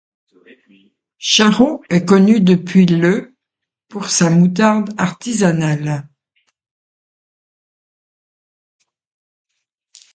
Charroux 1.19 1.83
est 1.91 2.05
connue 2.05 2.41
depuis 2.41 2.87
le 2.87 3.35
pour 3.87 4.09
sa 4.09 4.31
moutarde 4.31 4.89
artisanale. 4.97 6.09